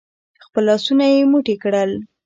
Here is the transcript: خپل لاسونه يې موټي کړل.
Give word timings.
خپل 0.45 0.63
لاسونه 0.69 1.05
يې 1.13 1.19
موټي 1.31 1.55
کړل. 1.63 1.91